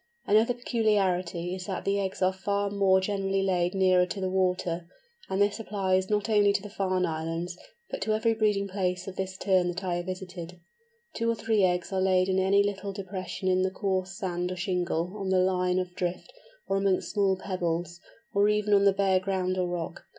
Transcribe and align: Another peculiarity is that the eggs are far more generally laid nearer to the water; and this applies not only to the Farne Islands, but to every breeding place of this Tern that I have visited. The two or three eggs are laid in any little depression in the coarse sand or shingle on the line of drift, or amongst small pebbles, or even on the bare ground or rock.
Another 0.25 0.55
peculiarity 0.55 1.53
is 1.53 1.67
that 1.67 1.85
the 1.85 1.99
eggs 1.99 2.23
are 2.23 2.33
far 2.33 2.71
more 2.71 2.99
generally 2.99 3.43
laid 3.43 3.75
nearer 3.75 4.07
to 4.07 4.19
the 4.19 4.31
water; 4.31 4.87
and 5.29 5.39
this 5.39 5.59
applies 5.59 6.09
not 6.09 6.27
only 6.27 6.51
to 6.53 6.61
the 6.63 6.71
Farne 6.71 7.05
Islands, 7.05 7.55
but 7.91 8.01
to 8.01 8.15
every 8.15 8.33
breeding 8.33 8.67
place 8.67 9.07
of 9.07 9.15
this 9.15 9.37
Tern 9.37 9.67
that 9.67 9.83
I 9.83 9.97
have 9.97 10.07
visited. 10.07 10.53
The 10.53 10.57
two 11.13 11.29
or 11.29 11.35
three 11.35 11.63
eggs 11.63 11.93
are 11.93 12.01
laid 12.01 12.29
in 12.29 12.39
any 12.39 12.63
little 12.63 12.91
depression 12.91 13.47
in 13.47 13.61
the 13.61 13.69
coarse 13.69 14.17
sand 14.17 14.51
or 14.51 14.55
shingle 14.55 15.15
on 15.17 15.29
the 15.29 15.37
line 15.37 15.77
of 15.77 15.93
drift, 15.93 16.33
or 16.67 16.77
amongst 16.77 17.11
small 17.11 17.37
pebbles, 17.37 17.99
or 18.33 18.49
even 18.49 18.73
on 18.73 18.85
the 18.85 18.93
bare 18.93 19.19
ground 19.19 19.55
or 19.59 19.67
rock. 19.67 20.05